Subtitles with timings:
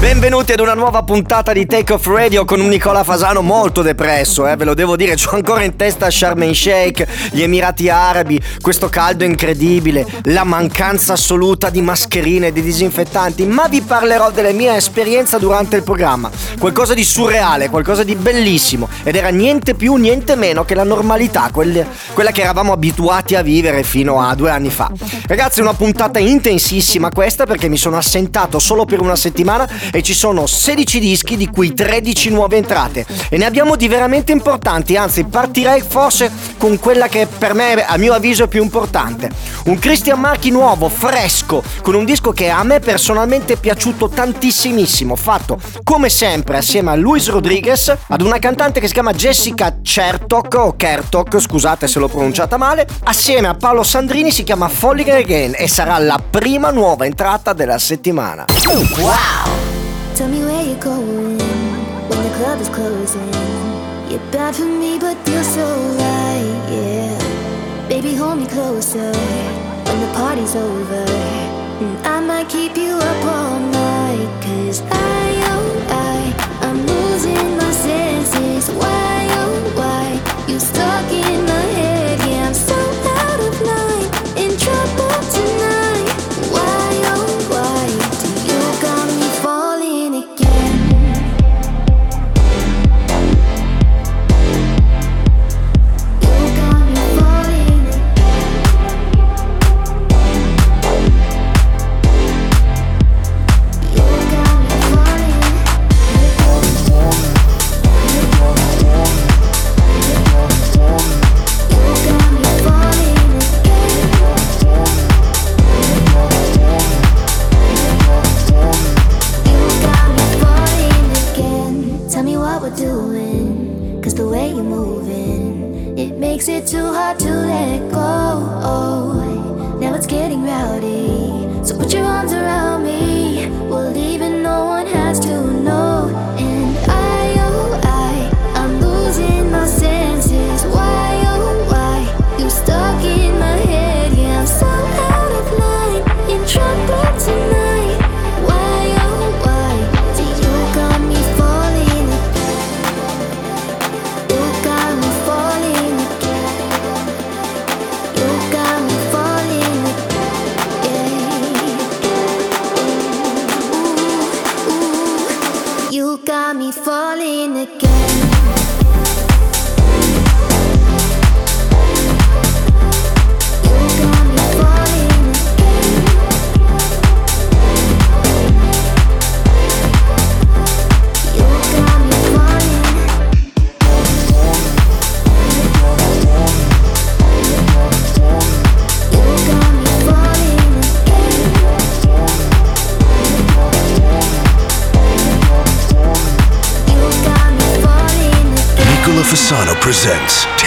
[0.00, 4.48] Benvenuti ad una nuova puntata di Take Off Radio con un Nicola Fasano molto depresso,
[4.48, 8.42] eh, ve lo devo dire, c'ho ancora in testa Sharm el Sheikh, gli Emirati Arabi,
[8.60, 14.52] questo caldo incredibile, la mancanza assoluta di mascherine e di disinfettanti, ma vi parlerò delle
[14.52, 19.94] mie esperienze durante il programma, qualcosa di surreale, qualcosa di bellissimo ed era niente più,
[19.94, 24.50] niente meno che la normalità, quelle, quella che eravamo abituati a vivere fino a due
[24.50, 24.90] anni fa.
[25.26, 30.14] Ragazzi, una puntata intensissima questa perché mi sono assentato solo per una settimana e ci
[30.14, 35.24] sono 16 dischi di cui 13 nuove entrate e ne abbiamo di veramente importanti, anzi
[35.24, 39.30] partirei forse con quella che per me a mio avviso è più importante.
[39.64, 45.14] Un Christian Marchi nuovo, fresco, con un disco che a me personalmente è piaciuto tantissimissimo,
[45.16, 50.54] fatto come sempre assieme a Luis Rodriguez, ad una cantante che si chiama Jessica Chertok
[50.54, 55.54] o Kertok, scusate se l'ho pronunciata male, assieme a Paolo Sandrini si chiama Falling Again
[55.56, 58.44] e sarà la prima nuova entrata della settimana.
[58.98, 59.57] Wow!
[60.18, 61.38] Tell me where you're going
[62.08, 63.32] when the club is closing.
[64.10, 67.88] You're bad for me, but you're so right, yeah.
[67.88, 71.04] Baby, hold me closer when the party's over.
[71.84, 75.37] And I might keep you up all night, cause I,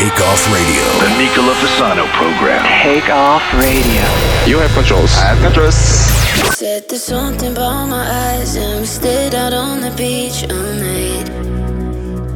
[0.01, 0.83] presents Take Off Radio.
[0.99, 2.65] The Nicola Fasano program.
[2.83, 4.03] Take off radio.
[4.47, 5.13] You have controls.
[5.17, 5.75] I have controls.
[6.55, 11.29] Said there's something about my eyes, and we stayed out on the beach all night,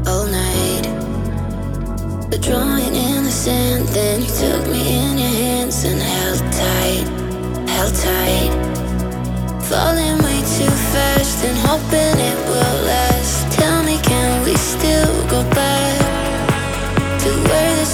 [0.08, 0.86] all night.
[2.30, 7.06] The drawing in the sand, then you took me in your hands and held tight,
[7.70, 8.52] held tight.
[9.64, 13.52] Falling way too fast and hoping it will last.
[13.58, 15.75] Tell me, can we still go back
[17.25, 17.84] to where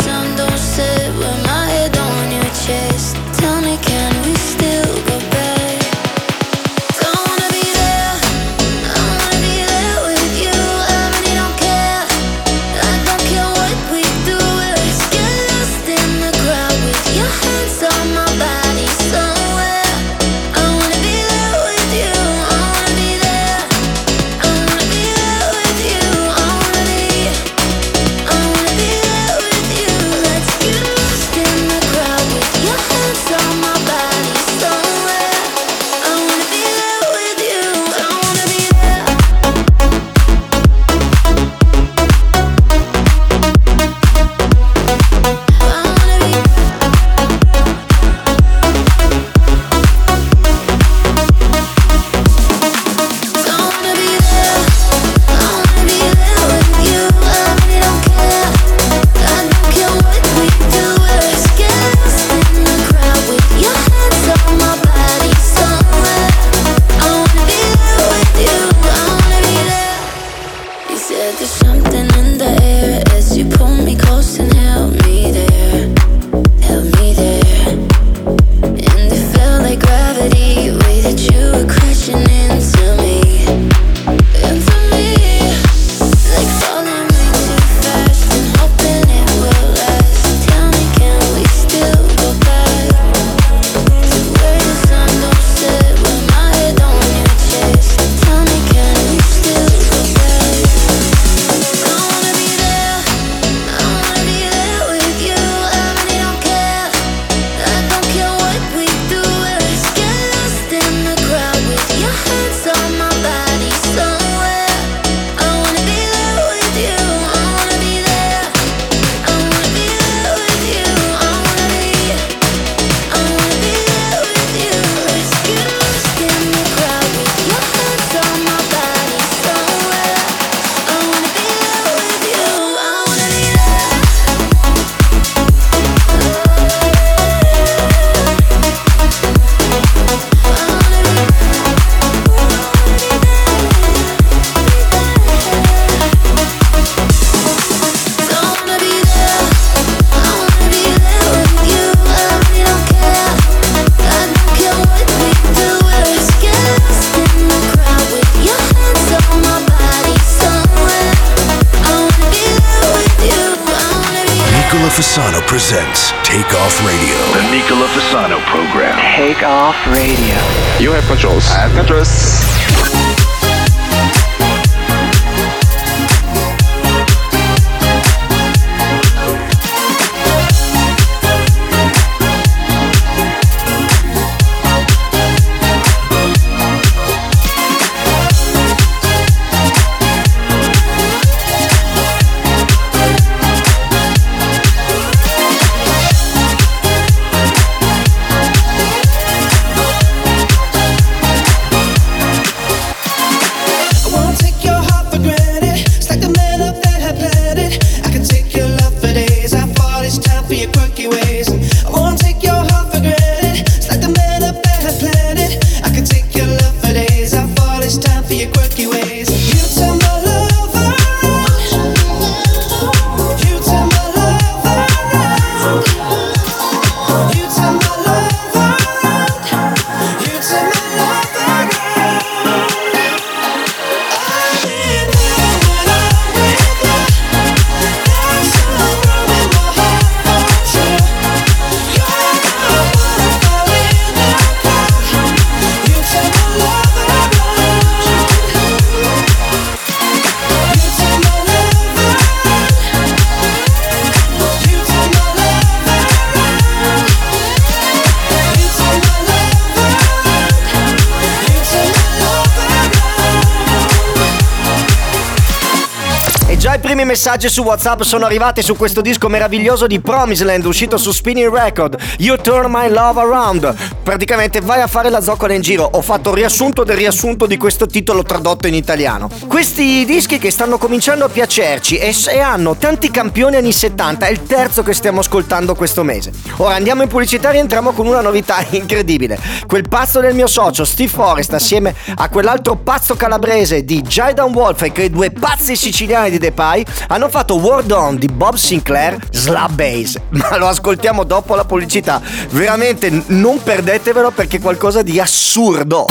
[267.24, 271.96] messaggi su WhatsApp sono arrivati su questo disco meraviglioso di Promisland uscito su Spinning Record.
[272.18, 274.01] You Turn My Love Around.
[274.04, 275.84] Praticamente vai a fare la zoccola in giro.
[275.84, 279.30] Ho fatto il riassunto del riassunto di questo titolo tradotto in italiano.
[279.48, 284.32] Questi dischi che stanno cominciando a piacerci e, e hanno tanti campioni anni 70, è
[284.32, 286.32] il terzo che stiamo ascoltando questo mese.
[286.58, 289.38] Ora andiamo in pubblicità e rientriamo con una novità incredibile.
[289.68, 294.82] Quel pazzo del mio socio Steve Forrest assieme a quell'altro pazzo calabrese di Jaidan Wolf
[294.82, 299.74] e quei due pazzi siciliani di Depay hanno fatto Word On di Bob Sinclair Slab
[299.74, 300.18] Bass.
[300.30, 302.22] Ma lo ascoltiamo dopo la pubblicità.
[302.50, 306.06] Veramente non perdetevelo perché è qualcosa di assurdo.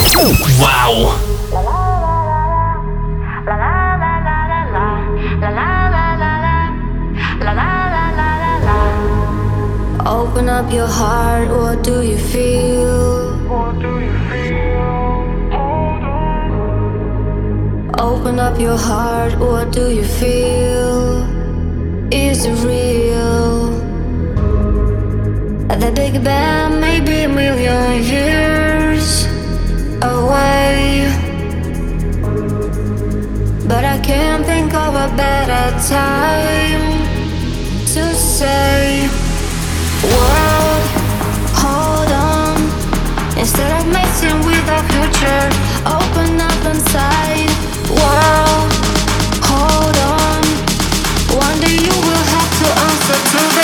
[10.05, 13.39] Open up your heart, what do you feel?
[17.99, 21.25] Open up your heart, what do you feel?
[22.11, 23.10] Is it real?
[25.79, 29.25] The Big Bang may be a million years
[30.03, 31.07] away.
[33.67, 36.83] But I can't think of a better time
[37.95, 39.09] to say,
[40.03, 40.83] World,
[41.63, 42.57] hold on.
[43.39, 45.47] Instead of messing with the future,
[45.87, 47.51] open up inside.
[47.89, 48.71] World,
[49.49, 50.43] hold on.
[51.47, 53.60] One day you will have to answer to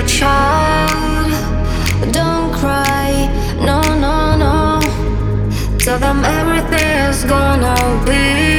[0.00, 1.32] inner child,
[2.12, 3.28] don't cry,
[3.58, 4.80] no, no, no.
[5.78, 7.76] Tell them everything is gonna
[8.06, 8.49] be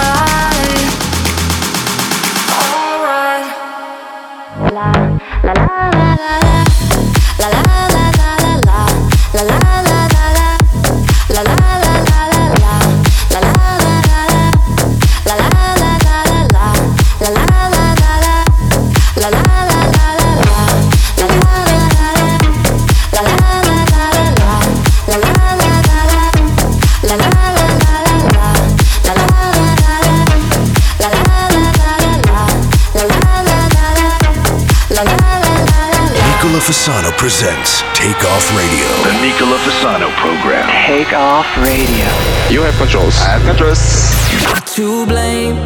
[0.00, 0.29] my
[37.20, 38.88] presents Take Off Radio.
[39.04, 40.66] The Nicola Fasano program.
[40.86, 42.08] Take off radio.
[42.48, 43.14] You have controls.
[43.20, 43.82] I have controls.
[44.74, 45.58] to blame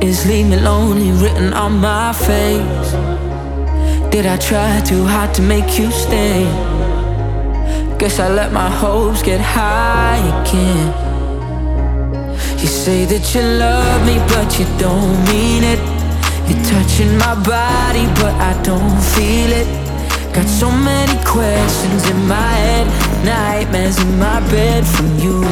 [0.00, 2.90] is leave me lonely written on my face
[4.12, 6.44] did i try too hard to make you stay
[7.98, 10.86] guess i let my hopes get high again
[12.60, 15.80] you say that you love me but you don't mean it
[16.48, 19.85] you're touching my body but i don't feel it
[20.36, 22.86] got so many questions in my head
[23.24, 25.42] nightmares in my bed from you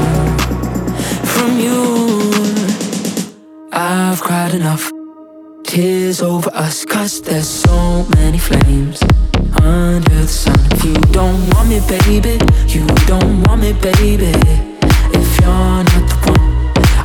[1.33, 2.31] from you.
[3.73, 4.91] I've cried enough
[5.65, 9.03] tears over us, cause there's so many flames
[9.63, 10.61] under the sun.
[10.73, 12.37] If you don't want me, baby,
[12.69, 14.33] you don't want me, baby.
[15.19, 16.45] If you're not the one,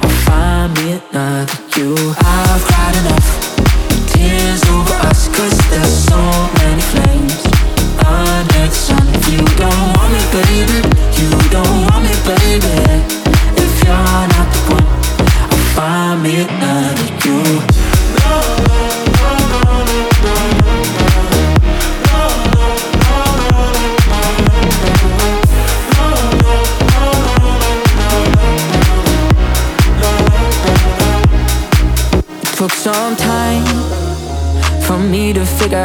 [0.03, 1.95] I'll find me another you.
[1.95, 2.28] I've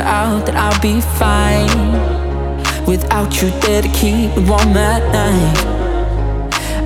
[0.04, 2.14] out that I'll be fine
[2.86, 5.74] without you there to keep me warm at night.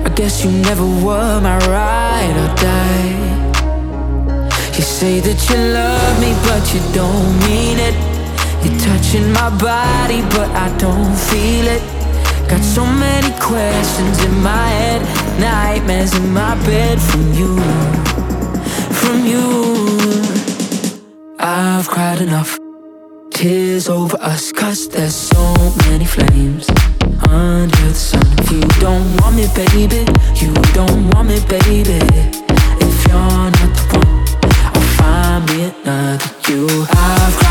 [0.05, 3.39] I guess you never were my ride or die.
[4.75, 7.95] You say that you love me, but you don't mean it.
[8.63, 11.83] You're touching my body, but I don't feel it.
[12.49, 15.01] Got so many questions in my head,
[15.39, 17.59] nightmares in my bed from you,
[19.01, 19.49] from you.
[21.39, 22.57] I've cried enough
[23.39, 25.53] tears over us, cause there's so
[25.87, 26.67] many flames
[27.29, 28.21] under the sun.
[28.39, 30.03] If you don't want me, baby,
[30.35, 32.03] you don't want me, baby.
[32.83, 34.25] If you're not the one,
[34.75, 36.67] I'll find me another you.
[36.91, 37.48] I've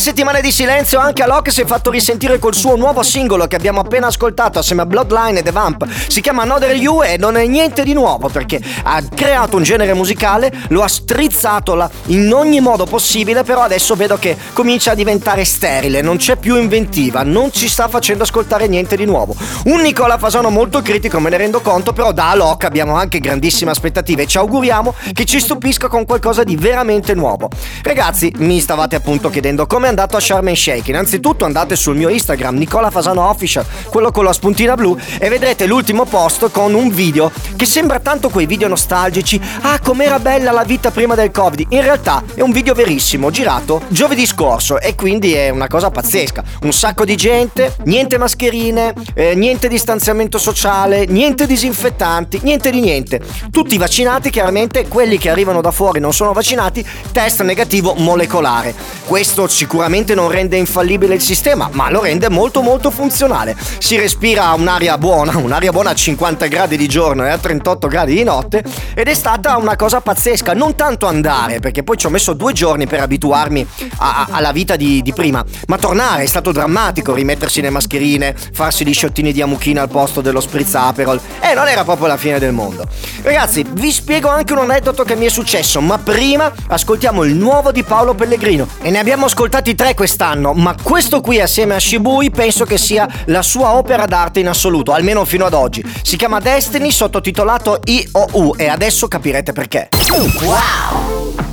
[0.00, 3.80] settimane di silenzio anche Alok si è fatto risentire col suo nuovo singolo che abbiamo
[3.80, 5.86] appena ascoltato assieme a Bloodline e The Vamp.
[6.08, 9.92] Si chiama Another You e non è niente di nuovo perché ha creato un genere
[9.92, 15.44] musicale, lo ha strizzato in ogni modo possibile, però adesso vedo che comincia a diventare
[15.44, 19.36] sterile, non c'è più inventiva, non ci sta facendo ascoltare niente di nuovo.
[19.64, 23.70] Un Nicola Fasano molto critico, me ne rendo conto, però da Alok abbiamo anche grandissime
[23.70, 27.50] aspettative e ci auguriamo che ci stupisca con qualcosa di veramente nuovo.
[27.82, 30.88] Ragazzi, mi stavate appunto chiedendo come andato a Sharm el Sheikh.
[30.88, 35.66] Innanzitutto andate sul mio Instagram, Nicola Fasano Official, quello con la spuntina blu, e vedrete
[35.66, 39.40] l'ultimo post con un video che sembra tanto quei video nostalgici.
[39.62, 41.66] Ah, com'era bella la vita prima del Covid.
[41.72, 46.42] In realtà è un video verissimo, girato giovedì scorso, e quindi è una cosa pazzesca.
[46.62, 53.20] Un sacco di gente, niente mascherine, eh, niente distanziamento sociale, niente disinfettanti, niente di niente.
[53.50, 58.72] Tutti vaccinati, chiaramente quelli che arrivano da fuori non sono vaccinati, test negativo molecolare.
[59.04, 63.56] Questo sicuramente non rende infallibile il sistema, ma lo rende molto molto funzionale.
[63.78, 68.14] Si respira un'aria buona, un'aria buona a 50 gradi di giorno e a 38 gradi
[68.14, 68.62] di notte
[68.94, 72.52] ed è stata una cosa pazzesca, non tanto andare, perché poi ci ho messo due
[72.52, 73.66] giorni per abituarmi
[73.98, 78.34] a- a- alla vita di, di prima, ma tornare è stato drammatico, rimettersi le mascherine,
[78.52, 82.16] farsi gli sciottini di amuchina al posto dello spritz Aperol, e non era proprio la
[82.16, 82.86] fine del mondo.
[83.22, 87.72] Ragazzi, vi spiego anche un aneddoto che mi è successo, ma prima ascoltiamo il nuovo
[87.72, 88.66] di Paolo Pellegrino.
[88.82, 93.08] E ne abbiamo ascoltati tre quest'anno, ma questo qui assieme a Shibui penso che sia
[93.26, 95.84] la sua opera d'arte in assoluto, almeno fino ad oggi.
[96.02, 99.88] Si chiama Destiny, sottotitolato IOU e adesso capirete perché.
[99.90, 101.49] Hey,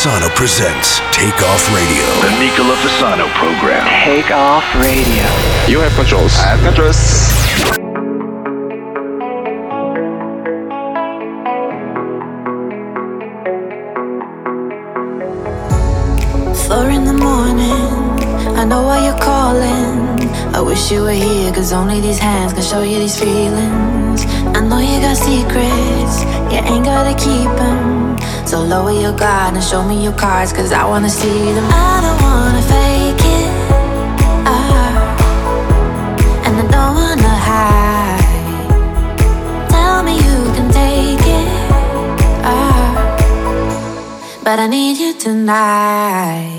[0.00, 2.06] Fasano presents Take Off Radio.
[2.22, 3.86] The Nicola Fasano program.
[4.02, 5.26] Take off radio.
[5.68, 6.32] You have controls.
[6.38, 6.96] I have controls.
[16.66, 20.18] Four in the morning, I know why you're calling.
[20.54, 24.24] I wish you were here, cause only these hands can show you these feelings.
[24.56, 28.09] I know you got secrets, you ain't gotta keep them.
[28.50, 31.64] So lower your guard and show me your cards, cause I wanna see them.
[31.70, 33.48] I don't wanna fake it,
[34.44, 34.90] ah,
[36.44, 38.26] and I don't wanna hide.
[39.68, 41.48] Tell me you can take it,
[42.44, 42.90] ah,
[44.42, 46.49] but I need you tonight.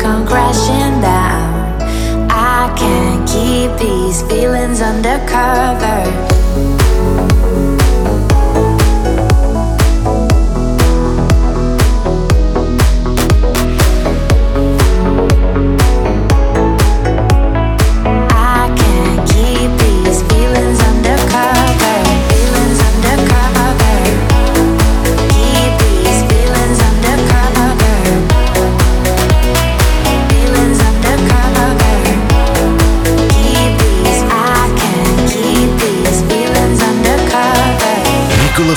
[0.00, 1.78] Come crashing down.
[2.30, 6.79] I can't keep these feelings undercover.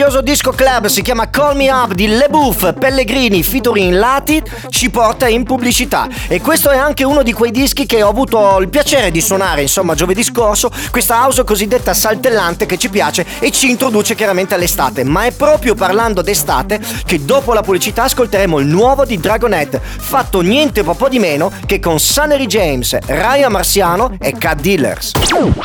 [0.00, 4.88] Meraviglioso disco club si chiama Call Me Up di Le Bouffe Pellegrini featuring Lati ci
[4.88, 6.08] porta in pubblicità.
[6.26, 9.60] E questo è anche uno di quei dischi che ho avuto il piacere di suonare
[9.60, 15.04] insomma giovedì scorso questa house cosiddetta saltellante che ci piace e ci introduce chiaramente all'estate.
[15.04, 20.40] Ma è proprio parlando d'estate che dopo la pubblicità ascolteremo il nuovo di Dragonette fatto
[20.40, 25.12] niente po' di meno che con Sunnery James, Raya Marciano e Cat Dealers.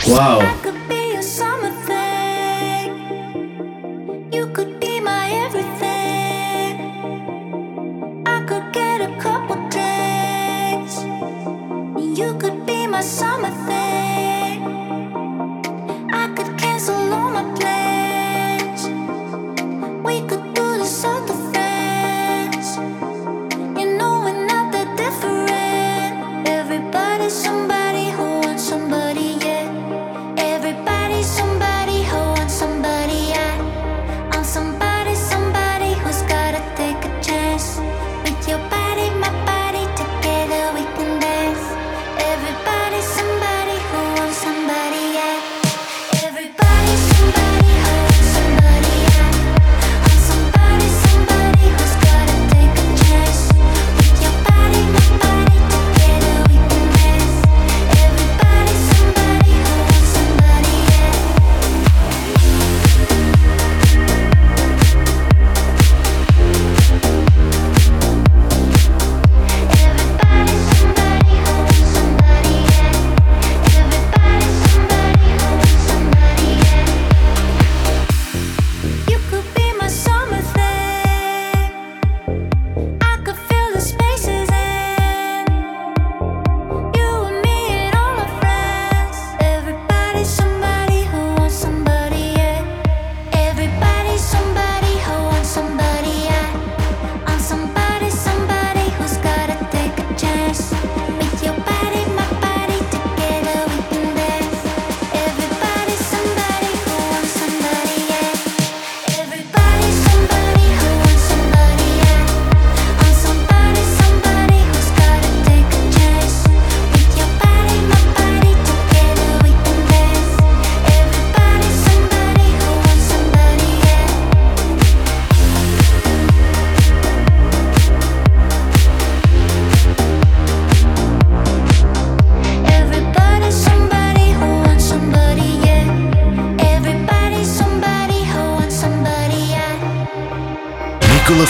[0.05, 0.64] Wow.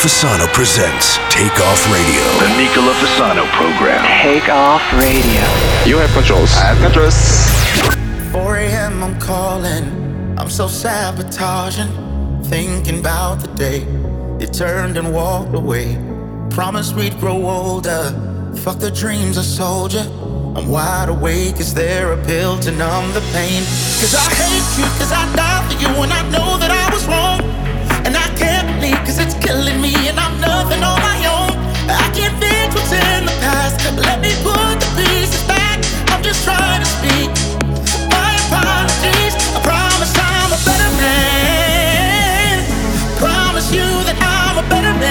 [0.06, 2.22] Fasano presents Take Off Radio.
[2.38, 4.06] The Nicola Fasano program.
[4.22, 5.42] Take off radio.
[5.84, 6.54] You have controls.
[6.54, 7.18] I have controls.
[8.32, 9.04] 4 a.m.
[9.04, 10.38] I'm calling.
[10.38, 11.90] I'm so sabotaging.
[12.44, 13.80] Thinking about the day
[14.40, 15.98] you turned and walked away.
[16.52, 18.14] Promised we'd grow older.
[18.58, 20.02] Fuck the dreams I sold you.
[20.56, 21.60] I'm wide awake.
[21.60, 23.64] Is there a pill to numb the pain?
[24.00, 26.55] Cause I hate you, cause I died for you, and I know
[28.94, 31.52] I cause it's killing me, and I'm nothing on my own.
[31.90, 33.82] I can't fix what's in the past.
[33.98, 35.82] Let me put the pieces back.
[36.14, 37.30] I'm just trying to speak.
[38.14, 39.34] My apologies.
[39.58, 42.58] I promise I'm a better man.
[43.18, 45.05] Promise you that I'm a better man.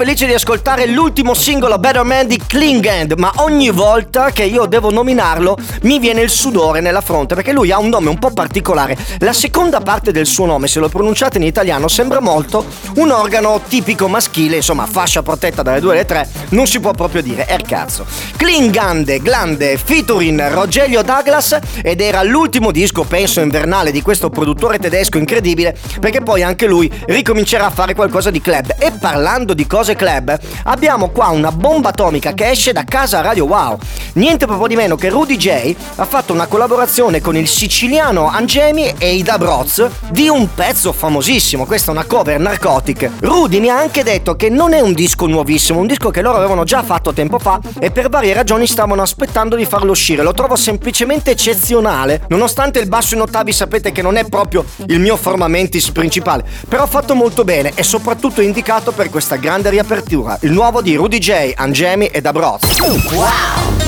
[0.00, 4.90] Felice di ascoltare l'ultimo singolo Better Man di Klingand, ma ogni volta che io devo
[4.90, 8.96] nominarlo mi viene il sudore nella fronte perché lui ha un nome un po' particolare.
[9.18, 13.60] La seconda parte del suo nome, se lo pronunciate in italiano, sembra molto un organo
[13.68, 17.52] tipico maschile, insomma, fascia protetta dalle due alle tre, non si può proprio dire, è
[17.52, 18.06] il cazzo.
[18.38, 25.18] Klingande, Glande, featuring Rogelio Douglas ed era l'ultimo disco, penso, invernale di questo produttore tedesco
[25.18, 28.76] incredibile, perché poi anche lui ricomincerà a fare qualcosa di club.
[28.78, 33.46] E parlando di cose club, abbiamo qua una bomba atomica che esce da casa Radio
[33.46, 33.78] Wow.
[34.14, 38.94] Niente proprio di meno che Rudy J ha fatto una collaborazione con il siciliano Angemi
[38.98, 41.64] e i Dabroz di un pezzo famosissimo.
[41.64, 43.10] Questa è una cover narcotic.
[43.20, 46.38] Rudy mi ha anche detto che non è un disco nuovissimo, un disco che loro
[46.38, 50.22] avevano già fatto tempo fa e per varie ragioni stavano aspettando di farlo uscire.
[50.22, 54.98] Lo trovo semplicemente eccezionale, nonostante il basso in ottavi sapete che non è proprio il
[54.98, 60.38] mio formamentis principale, però fatto molto bene e soprattutto indicato per questa grande riapertura.
[60.42, 62.80] Il nuovo di Rudy J, Angemi e Dabroz.
[63.12, 63.78] Wow!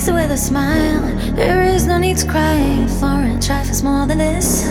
[0.00, 1.00] With a smile.
[1.34, 4.64] There is no need to cry for a trifle's more than this.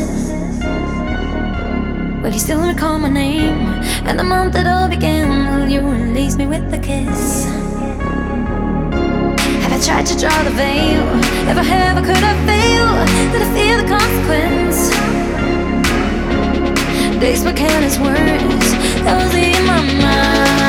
[2.21, 3.67] Will you still recall my name
[4.05, 5.55] and the month it all began?
[5.55, 7.68] Will you release me with a kiss?
[9.79, 11.07] Have I tried to draw the veil?
[11.47, 13.05] If I have, I could I fail?
[13.31, 14.89] Did I feel the consequence?
[17.21, 18.73] Days were careless words,
[19.05, 20.68] those in my mind.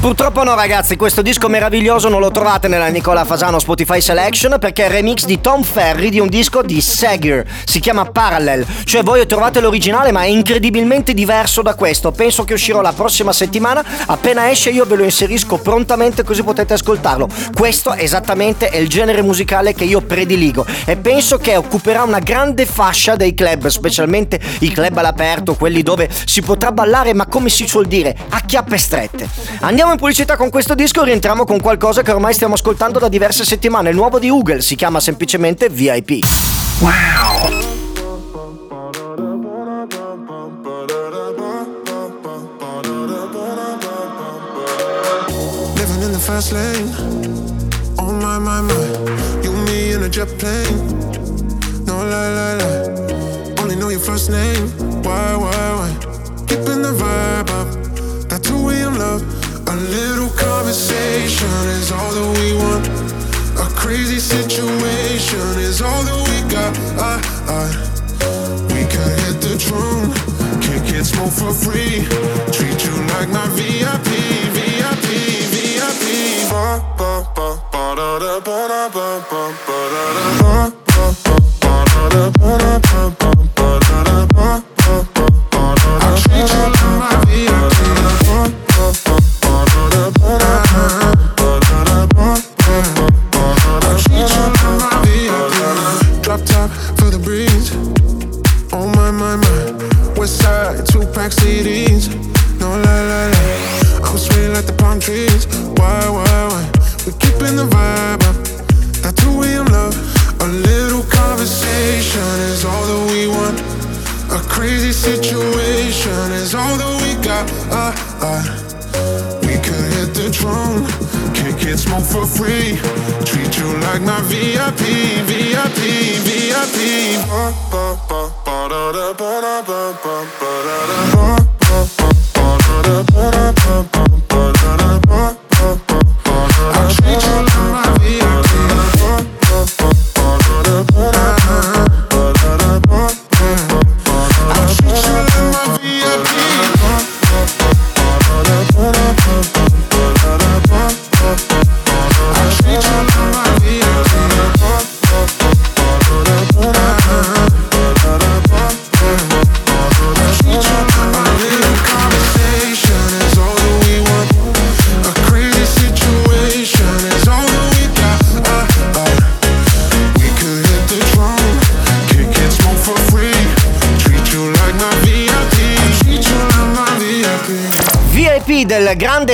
[0.00, 4.84] Purtroppo no ragazzi, questo disco meraviglioso non lo trovate nella Nicola Fasano Spotify Selection perché
[4.84, 9.02] è il remix di Tom Ferry di un disco di Seger, si chiama Parallel, cioè
[9.02, 13.84] voi trovate l'originale ma è incredibilmente diverso da questo, penso che uscirò la prossima settimana,
[14.06, 19.20] appena esce io ve lo inserisco prontamente così potete ascoltarlo, questo esattamente è il genere
[19.20, 20.64] musicale che io prediligo.
[20.86, 26.08] E penso che occuperà una grande fascia dei club, specialmente i club all'aperto, quelli dove
[26.24, 29.28] si potrà ballare ma come si suol dire, a chiappe strette.
[29.60, 33.00] Andiamo Andiamo in pubblicità con questo disco e rientriamo con qualcosa che ormai stiamo ascoltando
[33.00, 33.90] da diverse settimane.
[33.90, 36.20] Il nuovo di Google si chiama semplicemente VIP.
[36.78, 37.68] Wow!
[46.20, 46.92] fast lane.
[47.98, 50.78] Oh my my my, you me in a jet plane.
[51.86, 54.68] No lie lie lie, only know your first name.
[55.02, 55.59] Why why?
[61.40, 62.86] situation is all that we want.
[63.58, 66.72] A crazy situation is all that we got.
[66.98, 67.16] I,
[67.48, 67.64] I,
[68.68, 70.12] we could hit the drum,
[70.60, 72.04] kick it, smoke for free.
[72.52, 74.08] Treat you like my VIP,
[74.54, 75.06] VIP,
[75.52, 76.50] VIP.
[76.50, 80.70] Ba ba ba ba da da ba da ba ba ba da da.
[80.70, 80.79] Ba.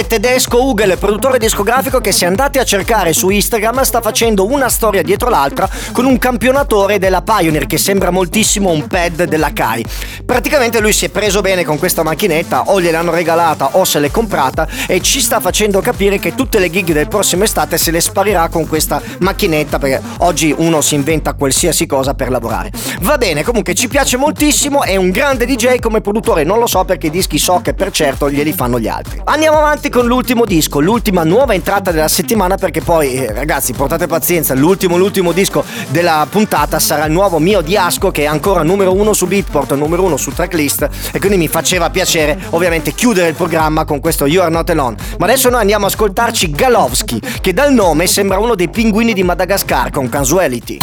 [0.07, 5.03] tedesco Ugel, produttore discografico che se andate a cercare su Instagram sta facendo una storia
[5.03, 9.85] dietro l'altra con un campionatore della Pioneer che sembra moltissimo un pad della Kai.
[10.25, 14.11] Praticamente lui si è preso bene con questa macchinetta, o gliel'hanno regalata o se l'è
[14.11, 18.01] comprata e ci sta facendo capire che tutte le gig del prossimo estate se le
[18.01, 22.71] sparirà con questa macchinetta perché oggi uno si inventa qualsiasi cosa per lavorare.
[23.01, 26.85] Va bene, comunque ci piace moltissimo, è un grande DJ come produttore, non lo so
[26.85, 29.21] perché i dischi so che per certo glieli fanno gli altri.
[29.25, 34.07] Andiamo avanti con l'ultimo disco, l'ultima nuova entrata della settimana perché poi eh, ragazzi portate
[34.07, 38.63] pazienza, l'ultimo l'ultimo disco della puntata sarà il nuovo mio di Asco che è ancora
[38.63, 43.29] numero uno su Beatport, numero uno su tracklist e quindi mi faceva piacere ovviamente chiudere
[43.29, 44.97] il programma con questo You Are Not Alone.
[45.19, 49.23] Ma adesso noi andiamo a ascoltarci Galowski che dal nome sembra uno dei pinguini di
[49.23, 50.77] Madagascar con Casuality.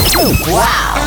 [0.47, 1.03] Wow!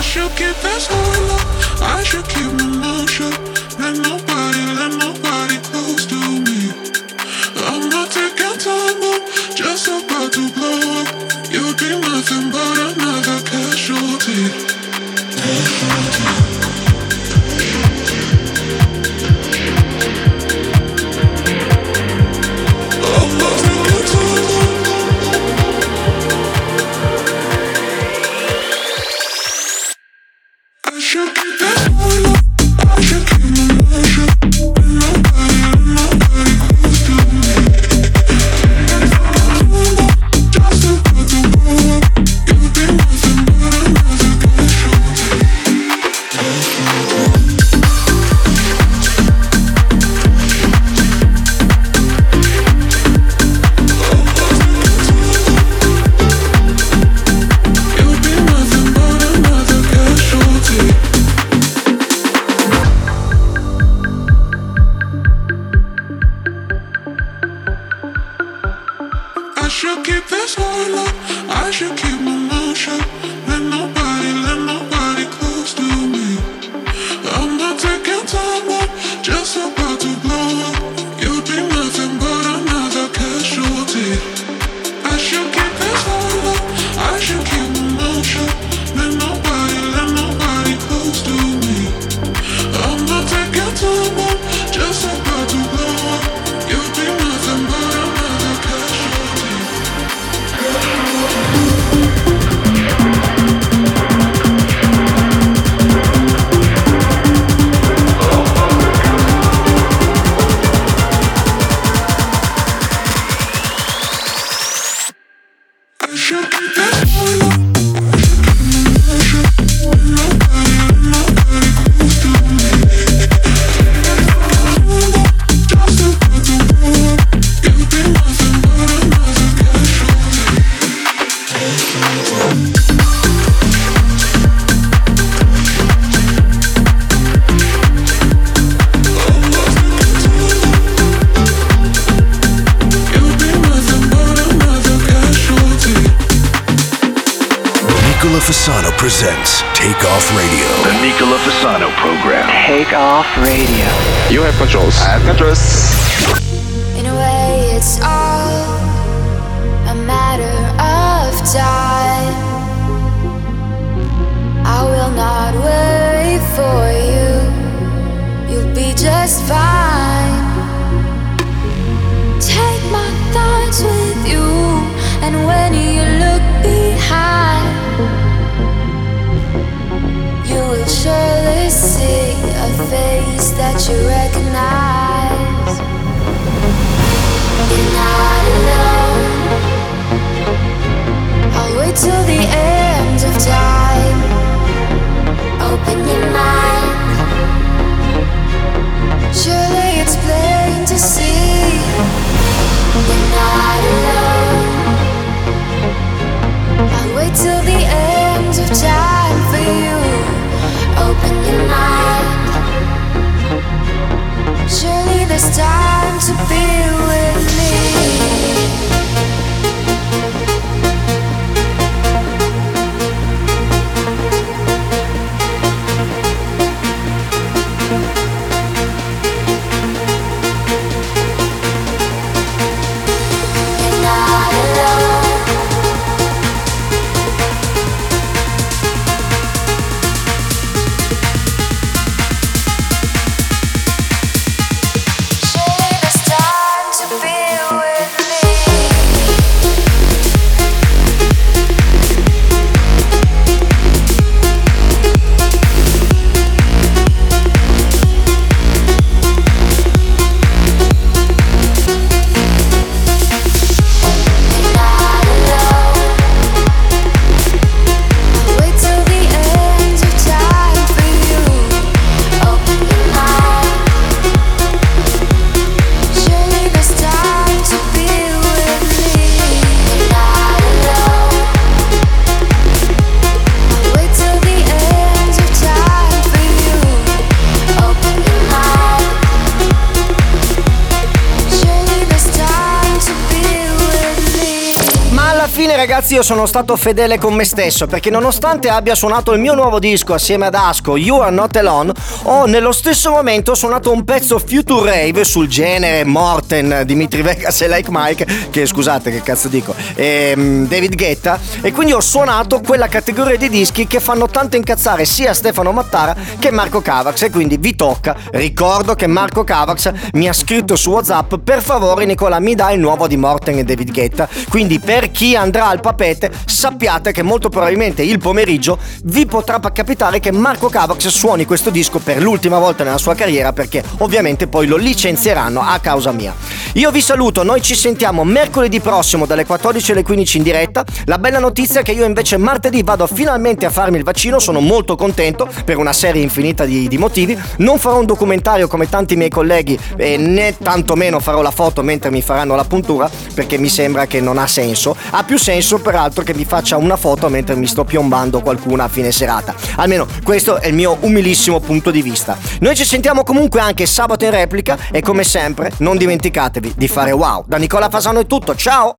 [295.77, 299.79] Ragazzi io sono stato fedele con me stesso perché nonostante abbia suonato il mio nuovo
[299.79, 304.39] disco assieme ad Asco, You Are Not Alone, ho nello stesso momento suonato un pezzo
[304.39, 309.75] Future Rave sul genere Morten, Dimitri Vegas e Like Mike, che scusate che cazzo dico,
[309.95, 315.05] ehm, David Guetta, e quindi ho suonato quella categoria di dischi che fanno tanto incazzare
[315.05, 318.17] sia Stefano Mattara che Marco Cavax e quindi vi tocca.
[318.31, 322.81] Ricordo che Marco Cavax mi ha scritto su WhatsApp per favore Nicola mi dai il
[322.81, 327.49] nuovo di Morten e David Guetta, quindi per chi andrà al papete sappiate che molto
[327.49, 332.85] probabilmente il pomeriggio vi potrà capitare che Marco Cavax suoni questo disco per l'ultima volta
[332.85, 336.35] nella sua carriera perché ovviamente poi lo licenzieranno a causa mia.
[336.75, 340.85] Io vi saluto, noi ci sentiamo mercoledì prossimo dalle 14 alle 15 in diretta.
[341.07, 344.61] La bella notizia è che io invece martedì vado finalmente a farmi il vaccino, sono
[344.61, 347.39] molto contento per una serie infinita di, di motivi.
[347.59, 352.11] Non farò un documentario come tanti miei colleghi e né tantomeno farò la foto mentre
[352.11, 354.95] mi faranno la puntura perché mi sembra che non ha senso.
[355.11, 358.89] Ha più senso peraltro che mi faccia una foto mentre mi sto piombando qualcuna a
[358.89, 359.55] fine serata.
[359.77, 362.37] Almeno questo è il mio umilissimo punto di vista.
[362.61, 367.13] Noi ci sentiamo comunque anche sabato in replica e come sempre non dimenticatevi di fare
[367.13, 367.45] wow.
[367.47, 368.95] Da Nicola Fasano è tutto, ciao!